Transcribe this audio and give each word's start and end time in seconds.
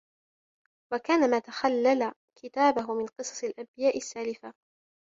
وَكَانَ 0.93 1.29
مَا 1.29 1.39
تَخَلَّلَ 1.39 2.13
كِتَابَهُ 2.41 2.93
مِنْ 2.95 3.05
قَصَصِ 3.07 3.43
الْأَنْبِيَاءِ 3.43 3.97
السَّالِفَةِ 3.97 4.53